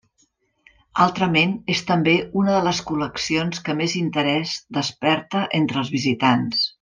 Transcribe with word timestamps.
Altrament, 1.03 1.51
és 1.73 1.83
també 1.91 2.15
una 2.41 2.55
de 2.57 2.63
les 2.69 2.79
col·leccions 2.93 3.61
que 3.67 3.75
més 3.85 3.93
interès 4.03 4.55
desperta 4.79 5.45
entre 5.63 5.83
els 5.83 5.93
visitants. 5.99 6.65